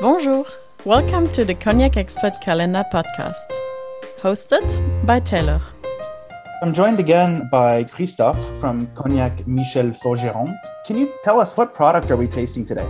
Bonjour. 0.00 0.46
Welcome 0.84 1.26
to 1.32 1.44
the 1.44 1.56
Cognac 1.56 1.96
Expert 1.96 2.34
Calendar 2.40 2.84
podcast, 2.92 3.50
hosted 4.18 4.70
by 5.04 5.18
Taylor. 5.18 5.60
I'm 6.62 6.72
joined 6.72 7.00
again 7.00 7.48
by 7.50 7.82
Christophe 7.82 8.38
from 8.60 8.86
Cognac 8.94 9.44
Michel 9.48 9.90
Forgeron. 9.90 10.56
Can 10.86 10.98
you 10.98 11.12
tell 11.24 11.40
us 11.40 11.56
what 11.56 11.74
product 11.74 12.12
are 12.12 12.16
we 12.16 12.28
tasting 12.28 12.64
today? 12.64 12.88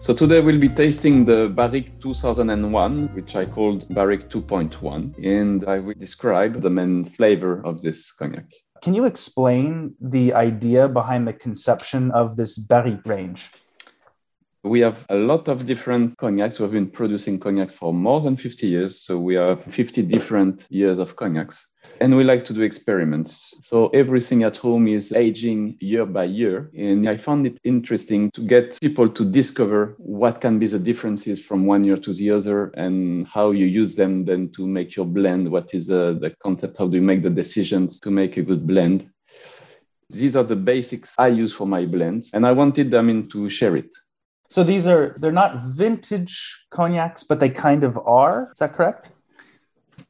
So 0.00 0.14
today 0.14 0.40
we'll 0.40 0.58
be 0.58 0.70
tasting 0.70 1.26
the 1.26 1.50
Barrique 1.54 2.00
2001, 2.00 3.08
which 3.08 3.36
I 3.36 3.44
called 3.44 3.86
Barrique 3.94 4.30
2.1, 4.30 5.22
and 5.22 5.68
I 5.68 5.80
will 5.80 5.94
describe 6.00 6.62
the 6.62 6.70
main 6.70 7.04
flavor 7.04 7.60
of 7.62 7.82
this 7.82 8.10
cognac. 8.10 8.46
Can 8.80 8.94
you 8.94 9.04
explain 9.04 9.96
the 10.00 10.32
idea 10.32 10.88
behind 10.88 11.28
the 11.28 11.34
conception 11.34 12.10
of 12.12 12.36
this 12.38 12.56
Barrique 12.56 13.04
range? 13.04 13.50
We 14.64 14.78
have 14.80 15.04
a 15.08 15.16
lot 15.16 15.48
of 15.48 15.66
different 15.66 16.16
cognacs. 16.18 16.60
We've 16.60 16.70
been 16.70 16.88
producing 16.88 17.40
cognac 17.40 17.70
for 17.70 17.92
more 17.92 18.20
than 18.20 18.36
50 18.36 18.68
years. 18.68 19.00
So 19.00 19.18
we 19.18 19.34
have 19.34 19.64
50 19.64 20.02
different 20.02 20.68
years 20.70 21.00
of 21.00 21.16
cognacs. 21.16 21.66
And 22.00 22.16
we 22.16 22.22
like 22.22 22.44
to 22.44 22.52
do 22.52 22.62
experiments. 22.62 23.54
So 23.62 23.88
everything 23.88 24.44
at 24.44 24.56
home 24.56 24.86
is 24.86 25.12
aging 25.12 25.78
year 25.80 26.06
by 26.06 26.24
year. 26.24 26.70
And 26.78 27.08
I 27.08 27.16
found 27.16 27.44
it 27.44 27.58
interesting 27.64 28.30
to 28.32 28.40
get 28.40 28.78
people 28.80 29.08
to 29.08 29.24
discover 29.24 29.96
what 29.98 30.40
can 30.40 30.60
be 30.60 30.68
the 30.68 30.78
differences 30.78 31.42
from 31.44 31.66
one 31.66 31.82
year 31.82 31.96
to 31.96 32.14
the 32.14 32.30
other 32.30 32.68
and 32.76 33.26
how 33.26 33.50
you 33.50 33.66
use 33.66 33.96
them 33.96 34.24
then 34.24 34.50
to 34.50 34.64
make 34.64 34.94
your 34.94 35.06
blend. 35.06 35.50
What 35.50 35.74
is 35.74 35.88
the, 35.88 36.16
the 36.20 36.30
concept? 36.40 36.78
How 36.78 36.86
do 36.86 36.96
you 36.96 37.02
make 37.02 37.24
the 37.24 37.30
decisions 37.30 37.98
to 37.98 38.12
make 38.12 38.36
a 38.36 38.42
good 38.42 38.64
blend? 38.64 39.10
These 40.08 40.36
are 40.36 40.44
the 40.44 40.56
basics 40.56 41.16
I 41.18 41.28
use 41.28 41.52
for 41.52 41.66
my 41.66 41.84
blends. 41.84 42.30
And 42.32 42.46
I 42.46 42.52
wanted 42.52 42.92
them 42.92 43.08
in 43.08 43.28
to 43.30 43.48
share 43.48 43.76
it. 43.76 43.92
So 44.52 44.62
these 44.62 44.86
are 44.86 45.16
they're 45.18 45.32
not 45.32 45.64
vintage 45.64 46.66
cognacs, 46.68 47.22
but 47.22 47.40
they 47.40 47.48
kind 47.48 47.82
of 47.84 47.96
are. 48.06 48.50
Is 48.52 48.58
that 48.58 48.74
correct? 48.74 49.08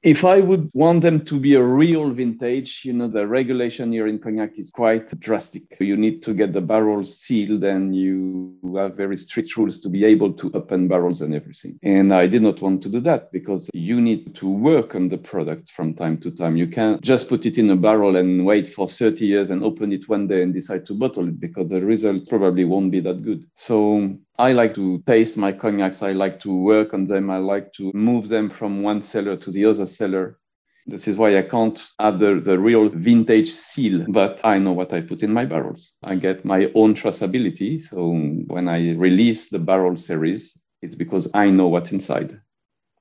If 0.03 0.25
I 0.25 0.41
would 0.41 0.69
want 0.75 1.03
them 1.03 1.25
to 1.27 1.39
be 1.39 1.55
a 1.55 1.62
real 1.62 2.11
vintage, 2.11 2.80
you 2.84 2.92
know, 2.92 3.06
the 3.06 3.25
regulation 3.25 3.92
here 3.92 4.08
in 4.08 4.19
Cognac 4.19 4.58
is 4.58 4.72
quite 4.72 5.06
drastic. 5.20 5.77
You 5.78 5.97
need 5.97 6.25
to 6.25 6.34
get 6.34 6.52
the 6.52 6.61
barrels 6.61 7.20
sealed 7.20 7.62
and 7.62 7.94
you 7.94 8.56
have 8.77 8.97
very 8.97 9.17
strict 9.17 9.56
rules 9.56 9.78
to 9.78 9.89
be 9.89 10.05
able 10.05 10.33
to 10.33 10.50
open 10.55 10.89
barrels 10.89 11.20
and 11.20 11.33
everything. 11.33 11.78
And 11.84 12.12
I 12.12 12.27
did 12.27 12.42
not 12.42 12.61
want 12.61 12.83
to 12.83 12.89
do 12.89 12.98
that 13.02 13.30
because 13.30 13.70
you 13.74 14.00
need 14.00 14.34
to 14.34 14.48
work 14.48 14.97
on 14.97 15.08
the 15.08 15.19
product 15.19 15.70
from 15.70 15.95
time 15.95 16.19
to 16.19 16.33
time. 16.33 16.56
You 16.56 16.67
can't 16.67 17.00
just 17.00 17.28
put 17.28 17.47
it 17.47 17.56
in 17.56 17.70
a 17.70 17.77
barrel 17.77 18.17
and 18.17 18.45
wait 18.45 18.67
for 18.67 18.89
30 18.89 19.24
years 19.24 19.50
and 19.50 19.62
open 19.62 19.92
it 19.92 20.08
one 20.08 20.27
day 20.27 20.42
and 20.42 20.52
decide 20.52 20.84
to 20.86 20.95
bottle 20.95 21.28
it 21.28 21.39
because 21.39 21.69
the 21.69 21.80
result 21.80 22.28
probably 22.28 22.64
won't 22.64 22.91
be 22.91 22.98
that 22.98 23.22
good. 23.22 23.47
So 23.55 24.19
I 24.38 24.52
like 24.52 24.75
to 24.77 25.02
taste 25.06 25.36
my 25.36 25.52
cognacs. 25.52 26.02
I 26.02 26.12
like 26.12 26.41
to 26.41 26.55
work 26.55 26.94
on 26.94 27.06
them. 27.06 27.30
I 27.30 27.38
like 27.38 27.72
to 27.75 27.92
move 27.94 28.28
them 28.28 28.48
from 28.50 28.83
one 28.83 29.02
cellar 29.02 29.36
to 29.36 29.50
the 29.50 29.66
other 29.66 29.86
cellar. 29.86 30.39
This 30.86 31.06
is 31.06 31.16
why 31.16 31.39
I 31.39 31.42
can't 31.42 31.80
add 32.00 32.19
the, 32.19 32.41
the 32.42 32.58
real 32.58 32.89
vintage 32.89 33.50
seal, 33.50 34.05
but 34.08 34.41
I 34.42 34.58
know 34.58 34.72
what 34.72 34.92
I 34.92 35.00
put 35.00 35.22
in 35.22 35.33
my 35.33 35.44
barrels. 35.44 35.92
I 36.02 36.16
get 36.16 36.44
my 36.44 36.72
own 36.74 36.94
traceability. 36.94 37.83
So 37.83 38.11
when 38.47 38.69
I 38.69 38.92
release 38.94 39.48
the 39.48 39.61
barrel 39.61 39.97
series, 39.97 40.61
it's 40.80 40.96
because 40.96 41.30
I 41.34 41.50
know 41.50 41.69
what's 41.69 41.92
inside. 41.92 42.41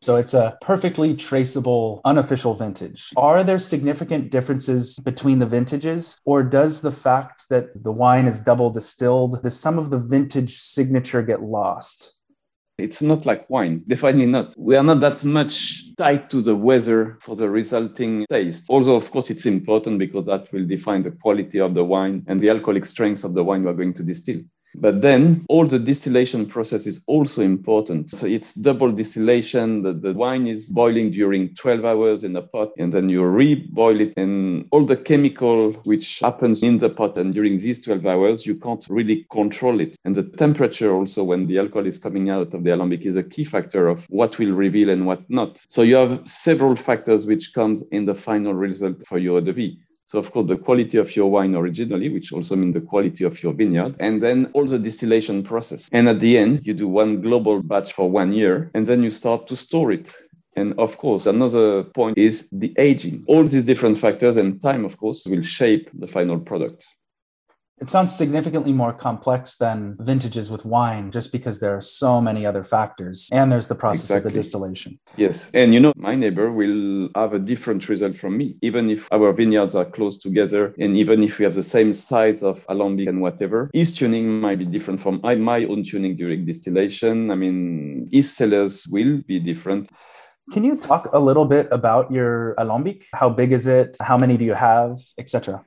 So 0.02 0.16
it's 0.16 0.34
a 0.34 0.58
perfectly 0.62 1.16
traceable, 1.16 2.02
unofficial 2.06 2.56
vintage. 2.56 3.10
Are 3.16 3.44
there 3.44 3.60
significant 3.60 4.32
differences 4.32 4.98
between 4.98 5.38
the 5.38 5.46
vintages, 5.46 6.20
or 6.26 6.42
does 6.42 6.82
the 6.82 6.92
fact 6.92 7.46
that 7.50 7.68
the 7.84 7.92
wine 7.92 8.26
is 8.26 8.40
double 8.40 8.72
distilled, 8.72 9.44
does 9.44 9.60
some 9.60 9.78
of 9.78 9.92
the 9.92 10.00
vintage 10.00 10.58
signature 10.58 11.22
get 11.22 11.44
lost? 11.44 12.16
It's 12.80 13.04
not 13.04 13.28
like 13.28 13.48
wine, 13.48 13.84
definitely 13.88 14.26
not. 14.26 14.58
We 14.58 14.76
are 14.76 14.84
not 14.84 15.02
that 15.02 15.24
much 15.24 15.96
tied 15.98 16.32
to 16.32 16.42
the 16.42 16.56
weather 16.56 17.20
for 17.22 17.36
the 17.36 17.48
resulting 17.48 18.26
taste. 18.28 18.66
Although, 18.70 18.96
of 18.96 19.12
course, 19.12 19.30
it's 19.30 19.46
important 19.46 20.00
because 20.00 20.26
that 20.26 20.52
will 20.52 20.66
define 20.66 21.04
the 21.04 21.12
quality 21.12 21.60
of 21.60 21.76
the 21.76 21.84
wine 21.84 22.24
and 22.28 22.42
the 22.42 22.50
alcoholic 22.50 22.88
strength 22.88 23.24
of 23.24 23.36
the 23.36 23.44
wine 23.44 23.64
we're 23.64 23.74
going 23.74 23.94
to 23.94 24.04
distill. 24.04 24.42
But 24.76 25.02
then 25.02 25.46
all 25.50 25.68
the 25.68 25.80
distillation 25.80 26.46
process 26.46 26.88
is 26.88 27.04
also 27.08 27.42
important. 27.42 28.12
So 28.12 28.26
it's 28.26 28.54
double 28.54 28.92
distillation. 28.92 29.84
The, 29.84 29.94
the 29.94 30.14
wine 30.14 30.48
is 30.48 30.68
boiling 30.68 31.12
during 31.12 31.54
12 31.56 31.86
hours 31.86 32.24
in 32.24 32.34
the 32.34 32.42
pot, 32.42 32.72
and 32.78 32.94
then 32.94 33.10
you 33.10 33.24
re-boil 33.24 34.02
it. 34.02 34.14
And 34.18 34.68
all 34.72 34.86
the 34.86 34.98
chemical 34.98 35.74
which 35.84 36.20
happens 36.20 36.64
in 36.64 36.80
the 36.80 36.90
pot 36.90 37.18
and 37.18 37.34
during 37.34 37.58
these 37.58 37.82
12 37.82 38.06
hours, 38.06 38.46
you 38.46 38.56
can't 38.56 38.86
really 38.90 39.26
control 39.32 39.80
it. 39.80 39.96
And 40.06 40.16
the 40.16 40.24
temperature 40.24 40.94
also 40.94 41.24
when 41.24 41.48
the 41.48 41.58
alcohol 41.58 41.86
is 41.86 41.98
coming 41.98 42.30
out 42.30 42.54
of 42.54 42.64
the 42.64 42.74
alembic 42.74 43.06
is 43.06 43.18
a 43.18 43.24
key 43.24 43.44
factor 43.44 43.88
of 43.88 44.06
what 44.10 44.38
will 44.40 44.52
reveal 44.52 44.90
and 44.90 45.06
what 45.06 45.30
not. 45.30 45.60
So 45.70 45.82
you 45.82 45.96
have 45.96 46.22
several 46.28 46.76
factors 46.76 47.26
which 47.26 47.54
comes 47.54 47.84
in 47.92 48.06
the 48.06 48.16
final 48.16 48.54
result 48.54 49.06
for 49.08 49.18
your 49.18 49.38
eau 49.38 49.42
de 49.42 49.54
vie. 49.54 49.78
So, 50.12 50.20
of 50.20 50.30
course, 50.34 50.50
the 50.50 50.58
quality 50.58 50.98
of 50.98 51.16
your 51.16 51.32
wine 51.32 51.56
originally, 51.56 52.10
which 52.10 52.34
also 52.34 52.58
means 52.58 52.74
the 52.74 52.82
quality 52.82 53.24
of 53.24 53.42
your 53.42 53.54
vineyard, 53.54 53.96
and 53.98 54.22
then 54.22 54.50
all 54.52 54.66
the 54.66 54.78
distillation 54.78 55.42
process. 55.42 55.88
And 55.94 56.10
at 56.10 56.20
the 56.20 56.38
end, 56.38 56.68
you 56.68 56.74
do 56.74 56.90
one 56.90 57.22
global 57.22 57.64
batch 57.64 57.94
for 57.94 58.12
one 58.12 58.34
year, 58.34 58.70
and 58.74 58.86
then 58.86 59.04
you 59.04 59.10
start 59.10 59.48
to 59.48 59.56
store 59.56 59.94
it. 59.94 60.14
And 60.58 60.78
of 60.78 60.98
course, 60.98 61.28
another 61.28 61.84
point 61.84 62.18
is 62.18 62.50
the 62.52 62.76
aging. 62.78 63.24
All 63.28 63.46
these 63.48 63.64
different 63.64 64.00
factors 64.00 64.36
and 64.36 64.62
time, 64.62 64.84
of 64.84 64.98
course, 64.98 65.26
will 65.26 65.44
shape 65.44 65.90
the 65.94 66.08
final 66.08 66.40
product. 66.40 66.86
It 67.82 67.90
sounds 67.90 68.16
significantly 68.16 68.74
more 68.74 68.94
complex 68.94 69.56
than 69.56 69.98
vintages 70.00 70.52
with 70.52 70.64
wine 70.66 71.10
just 71.10 71.32
because 71.32 71.60
there 71.60 71.76
are 71.76 71.82
so 71.82 72.22
many 72.22 72.46
other 72.46 72.64
factors 72.64 73.28
and 73.32 73.52
there's 73.52 73.68
the 73.68 73.74
process 73.74 74.06
exactly. 74.06 74.30
of 74.30 74.34
the 74.34 74.40
distillation. 74.40 75.00
Yes. 75.18 75.50
And 75.56 75.74
you 75.74 75.80
know, 75.80 75.92
my 75.96 76.14
neighbor 76.14 76.52
will 76.52 77.10
have 77.16 77.34
a 77.34 77.40
different 77.40 77.90
result 77.90 78.18
from 78.18 78.38
me, 78.38 78.56
even 78.62 78.92
if 78.92 79.12
our 79.12 79.34
vineyards 79.34 79.74
are 79.74 79.86
close 79.86 80.20
together 80.20 80.76
and 80.80 80.96
even 80.96 81.24
if 81.24 81.40
we 81.40 81.46
have 81.46 81.56
the 81.56 81.64
same 81.64 81.92
size 81.92 82.44
of 82.44 82.64
alembic 82.70 83.08
and 83.08 83.20
whatever, 83.20 83.72
his 83.74 83.98
tuning 83.98 84.40
might 84.40 84.60
be 84.60 84.66
different 84.66 85.02
from 85.02 85.20
my 85.24 85.66
own 85.66 85.84
tuning 85.84 86.16
during 86.16 86.46
distillation. 86.46 87.32
I 87.32 87.36
mean, 87.36 88.10
his 88.12 88.38
cellars 88.38 88.86
will 88.92 89.24
be 89.28 89.40
different. 89.40 89.90
Can 90.52 90.64
you 90.64 90.76
talk 90.76 91.10
a 91.14 91.20
little 91.20 91.46
bit 91.46 91.68
about 91.72 92.12
your 92.12 92.54
alembic? 92.60 93.06
How 93.14 93.30
big 93.30 93.52
is 93.52 93.66
it? 93.66 93.98
How 94.02 94.18
many 94.18 94.38
do 94.38 94.46
you 94.46 94.54
have, 94.54 95.00
etc.? 95.18 95.66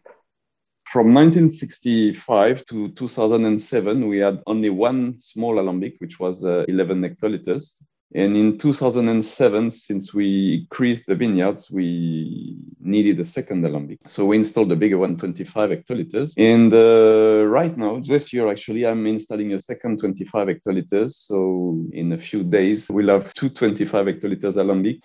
From 0.94 1.12
1965 1.12 2.66
to 2.66 2.88
2007, 2.90 4.06
we 4.06 4.18
had 4.18 4.40
only 4.46 4.70
one 4.70 5.18
small 5.18 5.58
alembic, 5.58 5.96
which 5.98 6.20
was 6.20 6.44
uh, 6.44 6.64
11 6.68 7.00
hectoliters. 7.00 7.82
And 8.14 8.36
in 8.36 8.58
2007, 8.58 9.72
since 9.72 10.14
we 10.14 10.60
increased 10.60 11.06
the 11.08 11.16
vineyards, 11.16 11.68
we 11.68 12.58
needed 12.78 13.18
a 13.18 13.24
second 13.24 13.64
alembic. 13.64 14.02
So 14.06 14.26
we 14.26 14.36
installed 14.36 14.70
a 14.70 14.76
bigger 14.76 14.98
one, 14.98 15.16
25 15.16 15.70
hectoliters. 15.70 16.32
And 16.38 16.72
uh, 16.72 17.44
right 17.44 17.76
now, 17.76 17.98
this 17.98 18.32
year, 18.32 18.48
actually, 18.48 18.86
I'm 18.86 19.04
installing 19.08 19.52
a 19.52 19.58
second 19.58 19.98
25 19.98 20.46
hectoliters. 20.46 21.14
So 21.14 21.88
in 21.92 22.12
a 22.12 22.18
few 22.18 22.44
days, 22.44 22.88
we'll 22.88 23.08
have 23.08 23.34
two 23.34 23.48
25 23.48 24.06
hectoliters 24.06 24.58
alembic. 24.58 24.98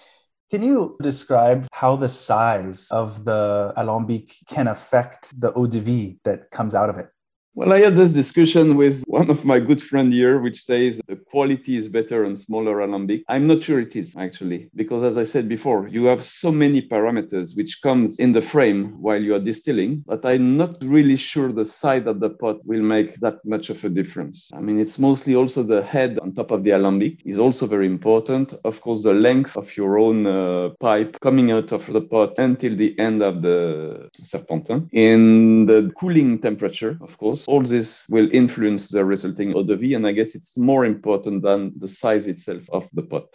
Can 0.50 0.64
you 0.64 0.98
describe 1.00 1.68
how 1.72 1.96
the 1.96 2.10
size 2.10 2.88
of 2.92 3.24
the 3.24 3.72
alambic 3.78 4.34
can 4.48 4.68
affect 4.68 5.40
the 5.40 5.54
eau 5.54 5.68
de 5.68 5.80
vie 5.80 6.18
that 6.24 6.50
comes 6.50 6.74
out 6.74 6.90
of 6.90 6.98
it? 6.98 7.10
Well, 7.56 7.74
I 7.74 7.82
had 7.82 7.96
this 7.96 8.14
discussion 8.14 8.78
with 8.78 9.04
one 9.08 9.30
of 9.30 9.44
my 9.44 9.60
good 9.60 9.82
friend 9.82 10.14
here, 10.14 10.40
which 10.40 10.64
says 10.64 11.02
the 11.08 11.16
quality 11.18 11.76
is 11.76 11.90
better 11.90 12.24
on 12.26 12.38
smaller 12.38 12.80
alembic. 12.80 13.24
I'm 13.28 13.48
not 13.48 13.64
sure 13.64 13.82
it 13.82 13.96
is 13.96 14.16
actually, 14.16 14.70
because 14.76 15.04
as 15.04 15.18
I 15.18 15.26
said 15.26 15.50
before, 15.50 15.88
you 15.90 16.06
have 16.06 16.24
so 16.24 16.52
many 16.52 16.82
parameters 16.82 17.58
which 17.58 17.82
comes 17.82 18.20
in 18.20 18.32
the 18.32 18.42
frame 18.42 19.02
while 19.02 19.22
you 19.22 19.34
are 19.34 19.40
distilling 19.40 20.06
that 20.08 20.24
I'm 20.26 20.58
not 20.58 20.78
really 20.84 21.16
sure 21.16 21.52
the 21.52 21.66
side 21.66 22.08
of 22.08 22.20
the 22.20 22.30
pot 22.30 22.66
will 22.66 22.84
make 22.84 23.16
that 23.16 23.44
much 23.44 23.70
of 23.70 23.84
a 23.84 23.90
difference. 23.90 24.50
I 24.54 24.62
mean, 24.62 24.80
it's 24.80 25.00
mostly 25.00 25.36
also 25.36 25.64
the 25.64 25.84
head 25.84 26.20
on 26.20 26.36
top 26.36 26.52
of 26.52 26.64
the 26.64 26.72
alembic 26.72 27.18
is 27.26 27.40
also 27.40 27.66
very 27.66 27.88
important. 27.88 28.54
Of 28.64 28.80
course, 28.80 29.04
the 29.04 29.14
length 29.14 29.58
of 29.58 29.76
your 29.76 29.98
own 29.98 30.28
uh, 30.28 30.70
pipe 30.80 31.20
coming 31.20 31.52
out 31.52 31.72
of 31.74 31.86
the 31.88 32.02
pot 32.02 32.38
until 32.38 32.78
the 32.78 32.98
end 33.00 33.22
of 33.22 33.42
the 33.42 34.08
serpentin, 34.18 34.88
and 34.94 35.68
the 35.68 35.92
cooling 36.00 36.40
temperature, 36.40 36.98
of 37.02 37.18
course 37.18 37.39
all 37.48 37.62
this 37.62 38.06
will 38.10 38.30
influence 38.32 38.90
the 38.90 39.04
resulting 39.06 39.54
vie. 39.54 39.96
And 39.96 40.08
I 40.08 40.12
guess 40.12 40.36
it's 40.36 40.58
more 40.58 40.86
important 40.86 41.44
than 41.44 41.74
the 41.78 41.88
size 41.88 42.28
itself 42.28 42.64
of 42.70 42.90
the 42.94 43.04
pot. 43.04 43.28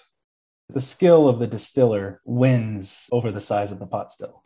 The 0.70 0.80
skill 0.80 1.28
of 1.28 1.38
the 1.38 1.46
distiller 1.46 2.20
wins 2.24 3.08
over 3.12 3.30
the 3.30 3.40
size 3.40 3.70
of 3.70 3.78
the 3.78 3.86
pot 3.86 4.10
still 4.10 4.42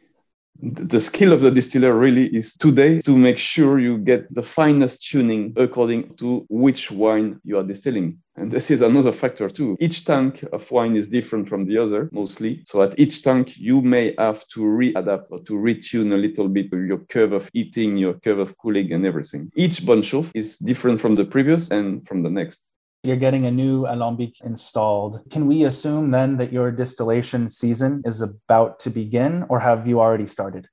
the 0.60 1.00
skill 1.00 1.32
of 1.32 1.40
the 1.40 1.50
distiller 1.50 1.94
really 1.94 2.26
is 2.26 2.56
today 2.56 3.00
to 3.02 3.16
make 3.16 3.38
sure 3.38 3.78
you 3.78 3.98
get 3.98 4.32
the 4.34 4.42
finest 4.42 5.06
tuning 5.06 5.52
according 5.56 6.16
to 6.16 6.44
which 6.48 6.90
wine 6.90 7.40
you 7.44 7.58
are 7.58 7.62
distilling. 7.62 8.18
And 8.36 8.50
this 8.50 8.70
is 8.70 8.82
another 8.82 9.12
factor 9.12 9.48
too. 9.48 9.76
Each 9.80 10.04
tank 10.04 10.44
of 10.52 10.68
wine 10.70 10.96
is 10.96 11.08
different 11.08 11.48
from 11.48 11.66
the 11.66 11.78
other, 11.78 12.08
mostly. 12.12 12.62
So 12.66 12.82
at 12.82 12.98
each 12.98 13.22
tank, 13.22 13.56
you 13.56 13.82
may 13.82 14.14
have 14.18 14.46
to 14.48 14.60
readapt 14.60 15.26
or 15.30 15.40
to 15.44 15.52
retune 15.54 16.12
a 16.12 16.16
little 16.16 16.48
bit 16.48 16.72
your 16.72 16.98
curve 16.98 17.32
of 17.32 17.50
heating, 17.52 17.96
your 17.96 18.14
curve 18.14 18.38
of 18.38 18.56
cooling, 18.58 18.92
and 18.92 19.06
everything. 19.06 19.50
Each 19.54 19.84
bunch 19.84 20.14
of 20.14 20.30
is 20.34 20.58
different 20.58 21.00
from 21.00 21.14
the 21.14 21.24
previous 21.24 21.70
and 21.70 22.06
from 22.06 22.22
the 22.22 22.30
next. 22.30 22.67
You're 23.04 23.16
getting 23.16 23.46
a 23.46 23.50
new 23.50 23.86
alembic 23.86 24.40
installed. 24.40 25.20
Can 25.30 25.46
we 25.46 25.64
assume 25.64 26.10
then 26.10 26.36
that 26.38 26.52
your 26.52 26.72
distillation 26.72 27.48
season 27.48 28.02
is 28.04 28.20
about 28.20 28.80
to 28.80 28.90
begin, 28.90 29.46
or 29.48 29.60
have 29.60 29.86
you 29.86 30.00
already 30.00 30.26
started? 30.26 30.68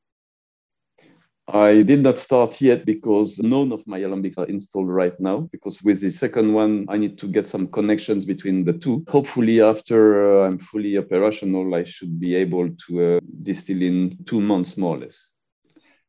I 1.47 1.83
did 1.83 2.01
not 2.01 2.17
start 2.17 2.59
yet 2.59 2.87
because 2.87 3.37
none 3.37 3.71
of 3.71 3.85
my 3.85 3.99
alambics 3.99 4.39
are 4.39 4.47
installed 4.47 4.89
right 4.89 5.17
now. 5.19 5.47
Because 5.51 5.83
with 5.83 6.01
the 6.01 6.09
second 6.09 6.51
one, 6.51 6.87
I 6.89 6.97
need 6.97 7.19
to 7.19 7.27
get 7.27 7.47
some 7.47 7.67
connections 7.67 8.25
between 8.25 8.65
the 8.65 8.73
two. 8.73 9.05
Hopefully, 9.07 9.61
after 9.61 10.41
uh, 10.41 10.47
I'm 10.47 10.57
fully 10.57 10.97
operational, 10.97 11.75
I 11.75 11.83
should 11.83 12.19
be 12.19 12.33
able 12.33 12.69
to 12.87 13.17
uh, 13.17 13.19
distill 13.43 13.83
in 13.83 14.17
two 14.25 14.41
months 14.41 14.75
more 14.77 14.97
or 14.97 15.01
less. 15.01 15.33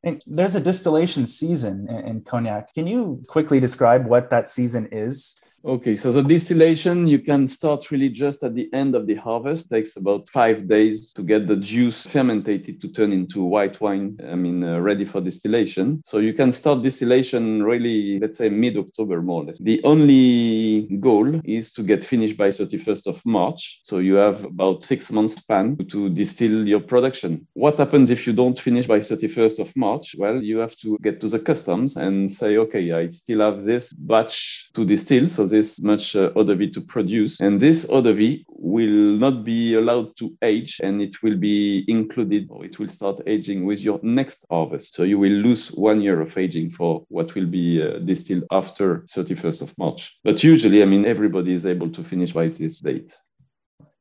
And 0.02 0.22
there's 0.26 0.54
a 0.54 0.60
distillation 0.60 1.26
season 1.26 1.86
in, 1.90 2.06
in 2.08 2.20
cognac. 2.22 2.72
Can 2.72 2.86
you 2.86 3.22
quickly 3.28 3.60
describe 3.60 4.06
what 4.06 4.30
that 4.30 4.48
season 4.48 4.88
is? 4.90 5.38
Okay, 5.66 5.96
so 5.96 6.12
the 6.12 6.22
distillation 6.22 7.08
you 7.08 7.18
can 7.18 7.48
start 7.48 7.90
really 7.90 8.08
just 8.08 8.44
at 8.44 8.54
the 8.54 8.72
end 8.72 8.94
of 8.94 9.08
the 9.08 9.16
harvest. 9.16 9.66
It 9.66 9.74
takes 9.74 9.96
about 9.96 10.28
five 10.28 10.68
days 10.68 11.12
to 11.14 11.24
get 11.24 11.48
the 11.48 11.56
juice 11.56 12.06
fermented 12.06 12.80
to 12.80 12.88
turn 12.88 13.12
into 13.12 13.42
white 13.42 13.80
wine. 13.80 14.16
I 14.30 14.36
mean, 14.36 14.62
uh, 14.62 14.78
ready 14.78 15.04
for 15.04 15.20
distillation. 15.20 16.02
So 16.04 16.18
you 16.18 16.34
can 16.34 16.52
start 16.52 16.84
distillation 16.84 17.64
really, 17.64 18.20
let's 18.20 18.38
say, 18.38 18.48
mid-October 18.48 19.20
more 19.22 19.42
or 19.42 19.46
less. 19.46 19.58
The 19.58 19.82
only 19.82 20.82
goal 21.00 21.40
is 21.44 21.72
to 21.72 21.82
get 21.82 22.04
finished 22.04 22.36
by 22.36 22.50
31st 22.50 23.08
of 23.08 23.20
March. 23.26 23.80
So 23.82 23.98
you 23.98 24.14
have 24.14 24.44
about 24.44 24.84
six 24.84 25.10
months 25.10 25.34
span 25.34 25.78
to 25.88 26.10
distill 26.10 26.68
your 26.68 26.80
production. 26.80 27.44
What 27.54 27.76
happens 27.76 28.10
if 28.10 28.24
you 28.24 28.32
don't 28.32 28.56
finish 28.56 28.86
by 28.86 29.00
31st 29.00 29.58
of 29.58 29.74
March? 29.74 30.14
Well, 30.16 30.40
you 30.40 30.58
have 30.58 30.76
to 30.76 30.96
get 31.02 31.20
to 31.22 31.28
the 31.28 31.40
customs 31.40 31.96
and 31.96 32.30
say, 32.30 32.56
okay, 32.56 32.92
I 32.92 33.10
still 33.10 33.40
have 33.40 33.64
this 33.64 33.92
batch 33.92 34.70
to 34.74 34.84
distill. 34.84 35.28
So 35.28 35.55
this 35.56 35.80
much 35.80 36.14
uh, 36.16 36.30
eau 36.36 36.44
de 36.44 36.54
vie 36.54 36.70
to 36.70 36.80
produce. 36.80 37.40
And 37.40 37.60
this 37.60 37.88
eau 37.88 38.02
de 38.02 38.12
vie 38.12 38.44
will 38.48 39.18
not 39.24 39.44
be 39.44 39.74
allowed 39.74 40.16
to 40.18 40.36
age 40.42 40.80
and 40.82 41.00
it 41.00 41.22
will 41.22 41.36
be 41.36 41.84
included 41.88 42.48
or 42.50 42.64
it 42.64 42.78
will 42.78 42.88
start 42.88 43.20
aging 43.26 43.64
with 43.64 43.80
your 43.80 43.98
next 44.02 44.44
harvest. 44.50 44.94
So 44.96 45.02
you 45.02 45.18
will 45.18 45.38
lose 45.48 45.68
one 45.68 46.00
year 46.00 46.20
of 46.20 46.36
aging 46.36 46.72
for 46.72 47.04
what 47.08 47.34
will 47.34 47.46
be 47.46 47.82
uh, 47.82 47.98
distilled 48.10 48.44
after 48.50 49.04
31st 49.14 49.62
of 49.62 49.78
March. 49.78 50.02
But 50.24 50.44
usually, 50.44 50.82
I 50.82 50.86
mean, 50.86 51.06
everybody 51.06 51.52
is 51.54 51.64
able 51.64 51.90
to 51.90 52.04
finish 52.04 52.32
by 52.32 52.48
this 52.48 52.80
date. 52.80 53.14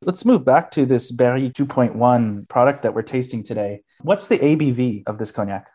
Let's 0.04 0.26
move 0.26 0.44
back 0.46 0.72
to 0.72 0.86
this 0.86 1.12
Berry 1.12 1.50
2.1 1.50 2.48
product 2.50 2.84
that 2.84 2.94
we're 2.94 3.02
tasting 3.18 3.44
today. 3.44 3.82
What's 4.02 4.28
the 4.28 4.38
ABV 4.38 5.04
of 5.08 5.18
this 5.18 5.32
cognac? 5.32 5.68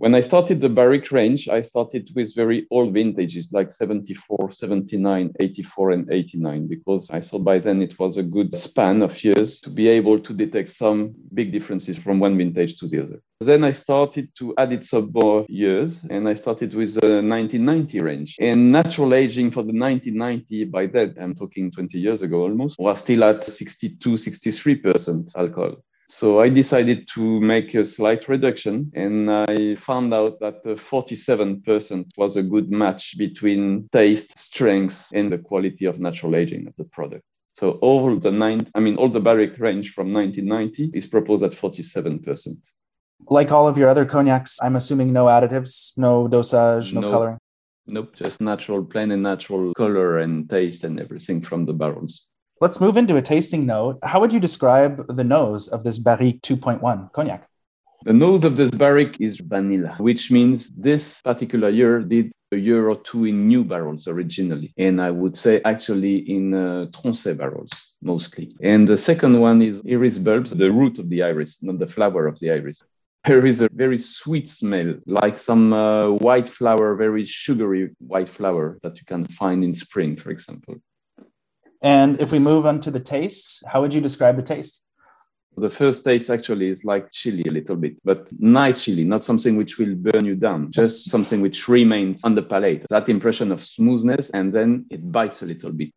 When 0.00 0.14
I 0.14 0.20
started 0.20 0.62
the 0.62 0.70
Barrique 0.70 1.12
range, 1.12 1.46
I 1.50 1.60
started 1.60 2.10
with 2.14 2.34
very 2.34 2.66
old 2.70 2.94
vintages 2.94 3.52
like 3.52 3.70
74, 3.70 4.50
79, 4.50 5.34
84, 5.38 5.90
and 5.90 6.10
89, 6.10 6.68
because 6.68 7.10
I 7.10 7.20
thought 7.20 7.44
by 7.44 7.58
then 7.58 7.82
it 7.82 7.98
was 7.98 8.16
a 8.16 8.22
good 8.22 8.56
span 8.56 9.02
of 9.02 9.22
years 9.22 9.60
to 9.60 9.68
be 9.68 9.88
able 9.88 10.18
to 10.18 10.32
detect 10.32 10.70
some 10.70 11.14
big 11.34 11.52
differences 11.52 11.98
from 11.98 12.18
one 12.18 12.38
vintage 12.38 12.76
to 12.76 12.88
the 12.88 13.02
other. 13.02 13.22
Then 13.40 13.62
I 13.62 13.72
started 13.72 14.34
to 14.36 14.54
add 14.56 14.72
it 14.72 14.86
some 14.86 15.10
more 15.12 15.44
years, 15.50 16.02
and 16.08 16.26
I 16.26 16.32
started 16.32 16.74
with 16.74 16.94
the 16.94 17.20
1990 17.20 18.00
range. 18.00 18.36
And 18.40 18.72
natural 18.72 19.12
aging 19.12 19.50
for 19.50 19.62
the 19.62 19.78
1990, 19.78 20.64
by 20.64 20.86
that, 20.86 21.18
I'm 21.20 21.34
talking 21.34 21.70
20 21.70 21.98
years 21.98 22.22
ago 22.22 22.40
almost, 22.40 22.78
was 22.78 23.00
still 23.00 23.22
at 23.24 23.44
62, 23.44 24.12
63% 24.12 25.36
alcohol. 25.36 25.84
So 26.12 26.40
I 26.40 26.48
decided 26.48 27.06
to 27.14 27.40
make 27.40 27.72
a 27.76 27.86
slight 27.86 28.28
reduction 28.28 28.90
and 28.94 29.30
I 29.30 29.76
found 29.76 30.12
out 30.12 30.40
that 30.40 30.64
47% 30.64 32.10
was 32.16 32.36
a 32.36 32.42
good 32.42 32.68
match 32.68 33.16
between 33.16 33.88
taste, 33.92 34.36
strength, 34.36 35.12
and 35.14 35.30
the 35.30 35.38
quality 35.38 35.84
of 35.84 36.00
natural 36.00 36.34
aging 36.34 36.66
of 36.66 36.74
the 36.76 36.84
product. 36.84 37.22
So 37.52 37.78
all 37.80 38.18
the 38.18 38.32
nine, 38.32 38.66
I 38.74 38.80
mean, 38.80 38.96
all 38.96 39.08
the 39.08 39.20
Barrique 39.20 39.60
range 39.60 39.94
from 39.94 40.12
1990 40.12 40.98
is 40.98 41.06
proposed 41.06 41.44
at 41.44 41.52
47%. 41.52 42.56
Like 43.28 43.52
all 43.52 43.68
of 43.68 43.78
your 43.78 43.88
other 43.88 44.04
cognacs, 44.04 44.58
I'm 44.60 44.74
assuming 44.74 45.12
no 45.12 45.26
additives, 45.26 45.96
no 45.96 46.26
dosage, 46.26 46.92
no, 46.92 47.02
no 47.02 47.10
coloring. 47.12 47.38
Nope, 47.86 48.16
just 48.16 48.40
natural, 48.40 48.84
plain 48.84 49.12
and 49.12 49.22
natural 49.22 49.72
color 49.74 50.18
and 50.18 50.50
taste 50.50 50.82
and 50.82 50.98
everything 50.98 51.40
from 51.40 51.66
the 51.66 51.72
barrels. 51.72 52.26
Let's 52.62 52.78
move 52.78 52.98
into 52.98 53.16
a 53.16 53.22
tasting 53.22 53.64
note. 53.64 53.98
How 54.02 54.20
would 54.20 54.34
you 54.34 54.38
describe 54.38 55.16
the 55.16 55.24
nose 55.24 55.66
of 55.68 55.82
this 55.82 55.98
Barrique 55.98 56.42
2.1 56.42 57.10
cognac? 57.10 57.48
The 58.04 58.12
nose 58.12 58.44
of 58.44 58.54
this 58.54 58.70
Barrique 58.70 59.18
is 59.18 59.38
vanilla, 59.38 59.96
which 59.98 60.30
means 60.30 60.68
this 60.68 61.22
particular 61.22 61.70
year 61.70 62.00
did 62.00 62.30
a 62.52 62.56
year 62.56 62.90
or 62.90 62.96
two 62.96 63.24
in 63.24 63.48
new 63.48 63.64
barrels 63.64 64.06
originally. 64.06 64.74
And 64.76 65.00
I 65.00 65.10
would 65.10 65.38
say 65.38 65.62
actually 65.64 66.16
in 66.18 66.52
uh, 66.52 66.86
Tronçais 66.90 67.34
barrels 67.34 67.94
mostly. 68.02 68.54
And 68.60 68.86
the 68.86 68.98
second 68.98 69.40
one 69.40 69.62
is 69.62 69.80
iris 69.88 70.18
bulbs, 70.18 70.50
the 70.50 70.70
root 70.70 70.98
of 70.98 71.08
the 71.08 71.22
iris, 71.22 71.62
not 71.62 71.78
the 71.78 71.86
flower 71.86 72.26
of 72.26 72.38
the 72.40 72.50
iris. 72.50 72.82
There 73.24 73.46
is 73.46 73.62
a 73.62 73.70
very 73.72 73.98
sweet 73.98 74.50
smell, 74.50 74.96
like 75.06 75.38
some 75.38 75.72
uh, 75.72 76.10
white 76.10 76.48
flower, 76.48 76.94
very 76.94 77.24
sugary 77.24 77.94
white 78.00 78.28
flower 78.28 78.78
that 78.82 78.98
you 78.98 79.06
can 79.06 79.26
find 79.26 79.64
in 79.64 79.74
spring, 79.74 80.16
for 80.18 80.30
example. 80.30 80.74
And 81.82 82.20
if 82.20 82.30
we 82.32 82.38
move 82.38 82.66
on 82.66 82.80
to 82.82 82.90
the 82.90 83.00
taste, 83.00 83.62
how 83.66 83.80
would 83.80 83.94
you 83.94 84.00
describe 84.00 84.36
the 84.36 84.42
taste? 84.42 84.84
The 85.56 85.70
first 85.70 86.04
taste 86.04 86.30
actually 86.30 86.68
is 86.68 86.84
like 86.84 87.10
chili 87.10 87.44
a 87.46 87.52
little 87.52 87.76
bit, 87.76 87.98
but 88.04 88.28
nice 88.38 88.84
chili, 88.84 89.04
not 89.04 89.24
something 89.24 89.56
which 89.56 89.78
will 89.78 89.94
burn 89.94 90.24
you 90.24 90.34
down, 90.34 90.70
just 90.70 91.10
something 91.10 91.40
which 91.40 91.68
remains 91.68 92.22
on 92.22 92.34
the 92.34 92.42
palate. 92.42 92.86
That 92.88 93.08
impression 93.08 93.50
of 93.50 93.64
smoothness, 93.64 94.30
and 94.30 94.52
then 94.52 94.86
it 94.90 95.10
bites 95.10 95.42
a 95.42 95.46
little 95.46 95.72
bit. 95.72 95.90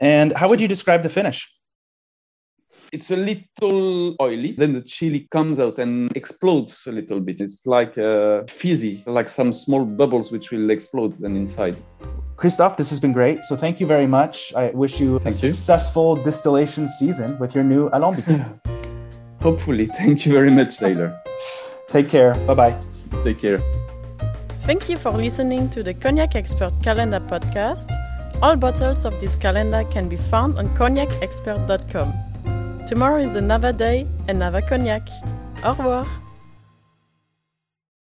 And 0.00 0.32
how 0.34 0.48
would 0.48 0.60
you 0.60 0.68
describe 0.68 1.02
the 1.02 1.08
finish? 1.08 1.50
It's 2.92 3.10
a 3.10 3.16
little 3.16 4.14
oily. 4.20 4.52
Then 4.52 4.74
the 4.74 4.82
chili 4.82 5.26
comes 5.32 5.58
out 5.58 5.78
and 5.78 6.14
explodes 6.16 6.86
a 6.86 6.92
little 6.92 7.20
bit. 7.20 7.40
It's 7.40 7.66
like 7.66 7.98
uh, 7.98 8.42
fizzy, 8.48 9.02
like 9.06 9.28
some 9.28 9.52
small 9.52 9.84
bubbles 9.84 10.30
which 10.30 10.50
will 10.50 10.70
explode 10.70 11.18
then 11.18 11.36
inside. 11.36 11.76
Christophe, 12.36 12.76
this 12.76 12.90
has 12.90 13.00
been 13.00 13.12
great. 13.12 13.44
So 13.44 13.56
thank 13.56 13.80
you 13.80 13.86
very 13.86 14.06
much. 14.06 14.52
I 14.54 14.70
wish 14.70 15.00
you 15.00 15.18
thank 15.20 15.34
a 15.34 15.38
you. 15.38 15.54
successful 15.54 16.16
distillation 16.16 16.86
season 16.86 17.38
with 17.38 17.54
your 17.54 17.64
new 17.64 17.88
alambic. 17.90 18.60
Hopefully. 19.42 19.86
Thank 19.86 20.26
you 20.26 20.32
very 20.32 20.50
much, 20.50 20.78
Taylor. 20.78 21.18
Take 21.88 22.08
care. 22.08 22.34
Bye 22.46 22.54
bye. 22.54 22.80
Take 23.24 23.40
care. 23.40 23.58
Thank 24.64 24.88
you 24.88 24.96
for 24.96 25.12
listening 25.12 25.70
to 25.70 25.82
the 25.82 25.94
Cognac 25.94 26.34
Expert 26.34 26.72
Calendar 26.82 27.20
podcast. 27.20 27.90
All 28.42 28.56
bottles 28.56 29.04
of 29.04 29.18
this 29.20 29.36
calendar 29.36 29.84
can 29.84 30.08
be 30.08 30.16
found 30.16 30.58
on 30.58 30.68
cognacexpert.com. 30.76 32.84
Tomorrow 32.86 33.22
is 33.22 33.36
another 33.36 33.72
day, 33.72 34.06
another 34.28 34.60
cognac. 34.60 35.08
Au 35.64 35.72
revoir. 35.72 36.06